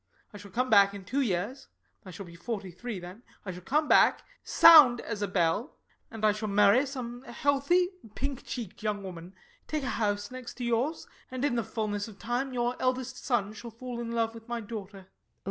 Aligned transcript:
I 0.33 0.37
shall 0.39 0.49
come 0.49 0.71
back 0.71 0.95
in 0.95 1.05
two 1.05 1.21
years 1.21 1.67
I 2.07 2.09
shall 2.09 2.25
be 2.25 2.33
forty 2.35 2.71
three 2.71 2.99
then 2.99 3.21
I 3.45 3.51
shall 3.51 3.61
come 3.61 3.87
back, 3.87 4.25
sound 4.43 4.99
as 4.99 5.21
a 5.21 5.27
bell; 5.27 5.75
and 6.09 6.25
I 6.25 6.31
shall 6.31 6.47
marry 6.47 6.87
some 6.87 7.21
healthy, 7.21 7.89
pink 8.15 8.43
cheeked 8.43 8.81
young 8.81 9.03
woman, 9.03 9.35
take 9.67 9.83
a 9.83 9.99
house 10.01 10.31
next 10.31 10.55
to 10.55 10.63
yours, 10.65 11.05
and 11.29 11.45
in 11.45 11.53
the 11.53 11.63
fulness 11.63 12.07
of 12.07 12.17
time 12.17 12.51
your 12.51 12.75
eldest 12.81 13.23
son 13.23 13.53
shall 13.53 13.69
fall 13.69 13.99
in 14.01 14.09
love 14.11 14.33
with 14.33 14.47
my 14.47 14.59
daughter. 14.59 15.05